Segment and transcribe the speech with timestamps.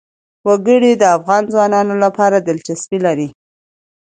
[0.47, 3.27] وګړي د افغان ځوانانو لپاره دلچسپي لري.